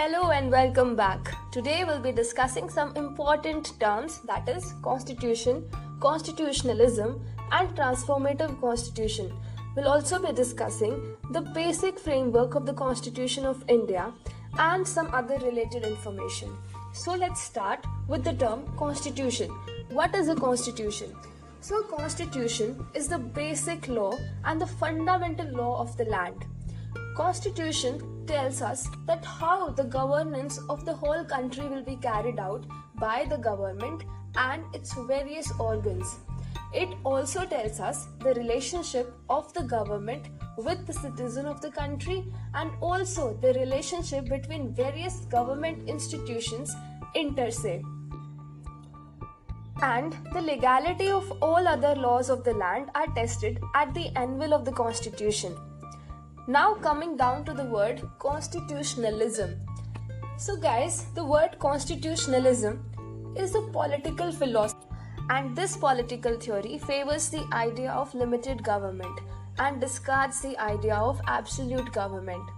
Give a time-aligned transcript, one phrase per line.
[0.00, 1.30] Hello and welcome back.
[1.52, 5.68] Today we'll be discussing some important terms that is constitution,
[6.00, 7.20] constitutionalism
[7.52, 9.30] and transformative constitution.
[9.76, 14.10] We'll also be discussing the basic framework of the Constitution of India
[14.58, 16.56] and some other related information.
[16.94, 19.50] So let's start with the term constitution.
[19.90, 21.14] What is a constitution?
[21.60, 26.46] So constitution is the basic law and the fundamental law of the land.
[27.14, 32.66] Constitution tells us that how the governance of the whole country will be carried out
[32.94, 34.04] by the government
[34.36, 36.16] and its various organs.
[36.72, 42.24] It also tells us the relationship of the government with the citizen of the country
[42.54, 46.76] and also the relationship between various government institutions
[47.14, 47.82] inter se.
[49.82, 54.54] And the legality of all other laws of the land are tested at the anvil
[54.54, 55.56] of the constitution.
[56.50, 59.50] Now, coming down to the word constitutionalism.
[60.36, 62.80] So, guys, the word constitutionalism
[63.36, 64.88] is a political philosophy,
[65.28, 69.20] and this political theory favors the idea of limited government
[69.60, 72.50] and discards the idea of absolute government.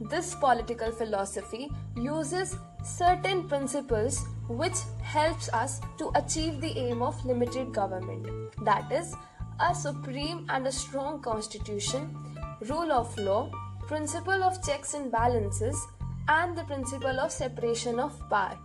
[0.00, 7.72] This political philosophy uses certain principles which helps us to achieve the aim of limited
[7.72, 8.26] government
[8.64, 9.14] that is
[9.60, 12.16] a supreme and a strong constitution
[12.62, 13.50] rule of law,
[13.86, 15.86] principle of checks and balances,
[16.28, 18.58] and the principle of separation of power.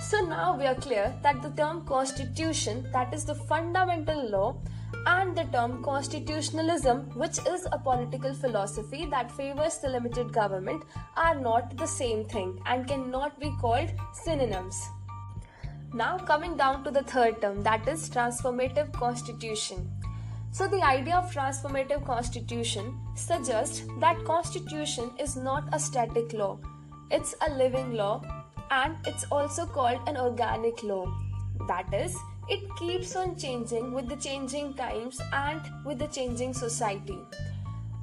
[0.00, 4.56] So now we are clear that the term constitution, that is the fundamental law,
[5.06, 10.84] and the term constitutionalism, which is a political philosophy that favors the limited government,
[11.16, 14.88] are not the same thing and cannot be called synonyms.
[15.94, 19.90] Now, coming down to the third term, that is transformative constitution.
[20.52, 26.58] So the idea of transformative constitution suggests that constitution is not a static law.
[27.10, 28.22] It's a living law
[28.70, 31.10] and it's also called an organic law.
[31.68, 32.14] That is,
[32.50, 37.18] it keeps on changing with the changing times and with the changing society.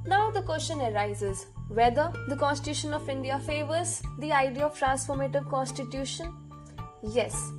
[0.04, 6.34] Now the question arises whether the Constitution of India favors the idea of transformative constitution?
[7.00, 7.52] Yes.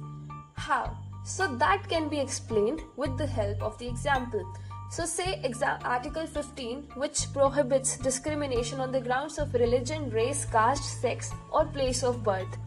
[0.55, 0.97] How?
[1.23, 4.43] So that can be explained with the help of the example.
[4.91, 10.99] So, say exa- Article 15, which prohibits discrimination on the grounds of religion, race, caste,
[11.01, 12.57] sex, or place of birth.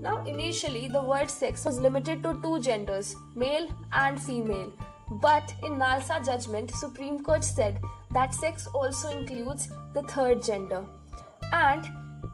[0.00, 4.72] Now, initially, the word sex was limited to two genders, male and female.
[5.10, 7.78] But in Nalsa judgment, Supreme Court said
[8.12, 10.86] that sex also includes the third gender.
[11.52, 11.86] And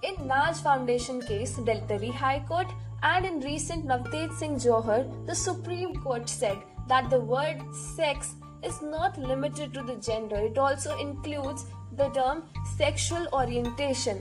[0.04, 2.68] in Naz Foundation case, Delhi High Court,
[3.02, 8.80] and in recent Navtej Singh Johar, the Supreme Court said that the word sex is
[8.82, 12.44] not limited to the gender, it also includes the term
[12.76, 14.20] sexual orientation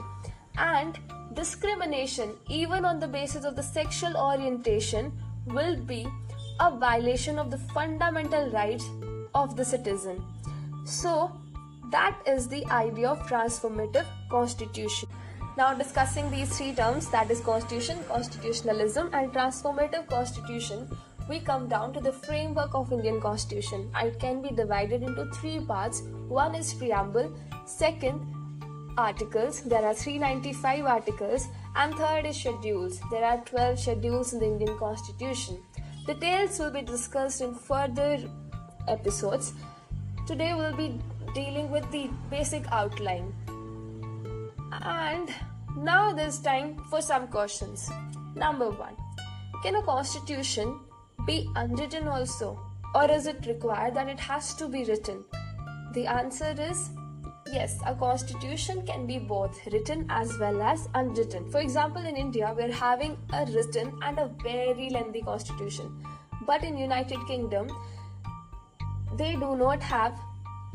[0.57, 0.97] and
[1.33, 5.11] discrimination, even on the basis of the sexual orientation,
[5.45, 6.07] will be
[6.59, 8.85] a violation of the fundamental rights
[9.35, 10.23] of the citizen.
[10.85, 11.31] So,
[11.91, 15.09] that is the idea of transformative constitution.
[15.57, 20.87] Now, discussing these three terms that is, constitution, constitutionalism, and transformative constitution
[21.29, 23.91] we come down to the framework of Indian Constitution.
[23.95, 26.03] It can be divided into three parts.
[26.27, 27.31] One is preamble,
[27.65, 28.21] second
[28.97, 29.61] articles.
[29.61, 33.01] There are 395 articles and third is schedules.
[33.11, 35.61] There are 12 schedules in the Indian Constitution.
[36.05, 38.17] Details will be discussed in further
[38.87, 39.53] episodes.
[40.25, 40.99] Today we'll be
[41.33, 43.33] dealing with the basic outline.
[44.71, 45.33] And
[45.77, 47.89] now there's time for some questions.
[48.35, 48.95] Number 1.
[49.63, 50.79] Can a constitution
[51.27, 52.59] be unwritten also?
[52.95, 55.23] Or is it required that it has to be written?
[55.93, 56.89] The answer is
[57.51, 61.49] yes, a constitution can be both written as well as unwritten.
[61.51, 66.03] For example, in India, we're having a written and a very lengthy constitution.
[66.45, 67.67] But in United Kingdom,
[69.17, 70.19] they do not have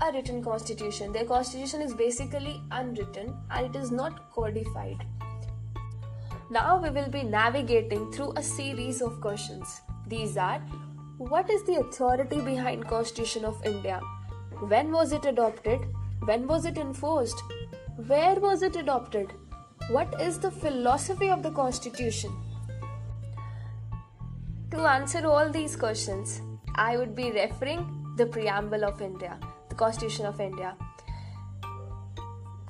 [0.02, 1.12] a written constitution.
[1.12, 5.06] Their constitution is basically unwritten and it is not codified.
[6.50, 9.81] Now we will be navigating through a series of questions.
[10.06, 10.60] These are
[11.19, 14.00] What is the authority behind Constitution of India?
[14.60, 15.81] When was it adopted?
[16.25, 17.43] When was it enforced?
[18.06, 19.32] Where was it adopted?
[19.90, 22.32] What is the philosophy of the Constitution?
[24.72, 26.40] To answer all these questions,
[26.75, 29.38] I would be referring the preamble of India,
[29.69, 30.76] the Constitution of India.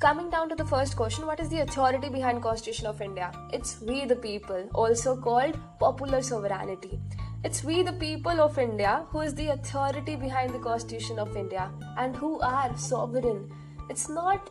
[0.00, 3.30] Coming down to the first question, what is the authority behind Constitution of India?
[3.52, 6.98] It's we the people, also called popular sovereignty.
[7.44, 11.72] It's we the people of India who is the authority behind the Constitution of India
[11.98, 13.50] and who are sovereign.
[13.90, 14.50] It's not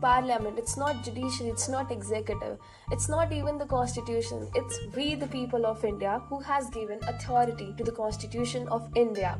[0.00, 2.58] parliament, it's not judiciary, it's not executive,
[2.90, 4.50] it's not even the constitution.
[4.56, 9.38] It's we, the people of India, who has given authority to the constitution of India.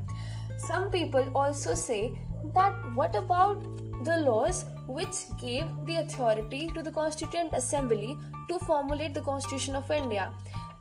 [0.56, 2.16] Some people also say
[2.54, 3.64] that what about
[4.04, 8.16] the laws which gave the authority to the Constituent Assembly
[8.48, 10.32] to formulate the Constitution of India?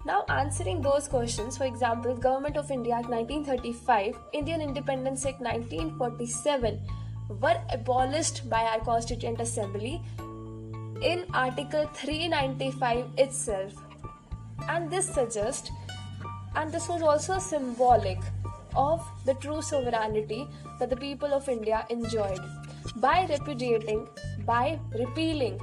[0.05, 6.79] Now, answering those questions, for example, Government of India Act 1935, Indian Independence Act 1947
[7.41, 10.01] were abolished by our Constituent Assembly
[11.01, 13.73] in Article 395 itself.
[14.69, 15.69] And this suggests,
[16.55, 18.19] and this was also symbolic
[18.75, 20.47] of the true sovereignty
[20.79, 22.39] that the people of India enjoyed.
[22.95, 24.07] By repudiating,
[24.45, 25.59] by repealing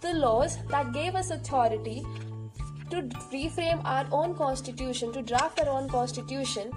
[0.00, 2.04] the laws that gave us authority
[2.90, 3.02] to
[3.32, 6.70] reframe our own constitution, to draft our own constitution,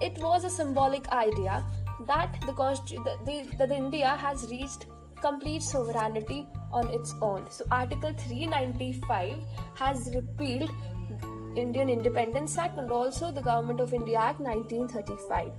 [0.00, 1.64] it was a symbolic idea
[2.06, 4.86] that the, the, India has reached
[5.20, 7.46] complete sovereignty on its own.
[7.50, 9.36] So Article 395
[9.74, 10.70] has repealed
[11.56, 15.52] Indian Independence Act and also the Government of India Act 1935.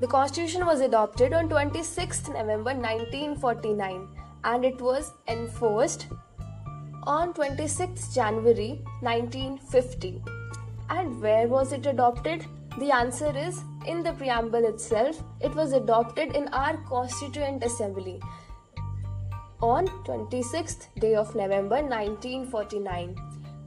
[0.00, 4.08] The constitution was adopted on 26th November 1949
[4.44, 6.06] and it was enforced
[7.04, 10.22] on 26th January 1950.
[10.90, 12.44] And where was it adopted?
[12.78, 15.22] The answer is in the preamble itself.
[15.40, 18.20] It was adopted in our Constituent Assembly
[19.60, 23.16] on 26th day of November 1949.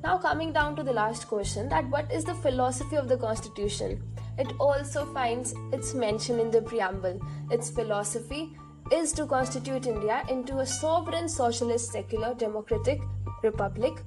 [0.03, 4.01] Now coming down to the last question that what is the philosophy of the constitution?
[4.37, 7.19] It also finds its mention in the preamble.
[7.49, 8.55] Its philosophy
[8.91, 13.01] is to constitute India into a sovereign socialist secular democratic
[13.43, 14.01] republic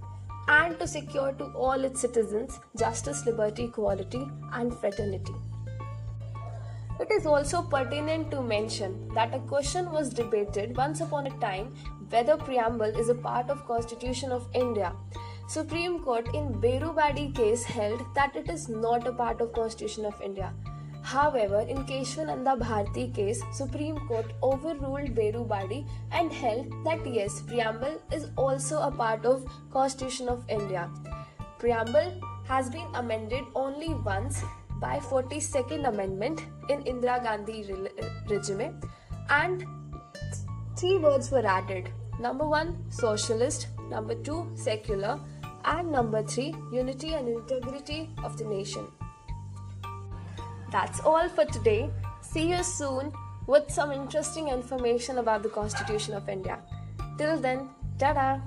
[0.49, 5.35] and to secure to all its citizens justice, liberty, equality, and fraternity.
[7.01, 11.75] It is also pertinent to mention that a question was debated once upon a time
[12.11, 14.93] whether preamble is a part of Constitution of India.
[15.49, 20.21] Supreme Court in Berubari case held that it is not a part of Constitution of
[20.21, 20.53] India.
[21.03, 28.29] However, in Kesavananda Bharati case, Supreme Court overruled Berubari and held that yes, preamble is
[28.37, 30.91] also a part of Constitution of India.
[31.59, 34.43] Preamble has been amended only once
[34.81, 37.65] by 42nd Amendment in Indira Gandhi
[38.29, 38.81] regime
[39.31, 39.65] and
[40.77, 41.91] three words were added.
[42.21, 45.21] Number 1 socialist, number 2 secular
[45.65, 48.87] and number 3 unity and integrity of the nation.
[50.71, 51.91] That's all for today.
[52.21, 53.13] See you soon
[53.47, 56.59] with some interesting information about the Constitution of India.
[57.17, 58.41] Till then, ta